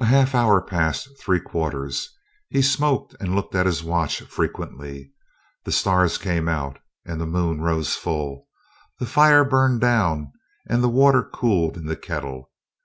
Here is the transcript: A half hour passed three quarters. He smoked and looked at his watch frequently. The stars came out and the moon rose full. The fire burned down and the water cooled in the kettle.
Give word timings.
A 0.00 0.06
half 0.06 0.34
hour 0.34 0.60
passed 0.60 1.20
three 1.22 1.38
quarters. 1.38 2.10
He 2.48 2.62
smoked 2.62 3.14
and 3.20 3.36
looked 3.36 3.54
at 3.54 3.64
his 3.64 3.80
watch 3.84 4.18
frequently. 4.22 5.12
The 5.64 5.70
stars 5.70 6.18
came 6.18 6.48
out 6.48 6.80
and 7.04 7.20
the 7.20 7.26
moon 7.26 7.60
rose 7.60 7.94
full. 7.94 8.48
The 8.98 9.06
fire 9.06 9.44
burned 9.44 9.80
down 9.80 10.32
and 10.68 10.82
the 10.82 10.88
water 10.88 11.22
cooled 11.22 11.76
in 11.76 11.86
the 11.86 11.94
kettle. 11.94 12.50